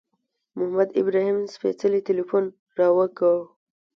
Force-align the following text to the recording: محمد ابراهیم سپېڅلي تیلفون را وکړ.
محمد 0.57 0.89
ابراهیم 1.01 1.37
سپېڅلي 1.53 2.01
تیلفون 2.07 2.43
را 2.77 2.87
وکړ. 2.97 3.37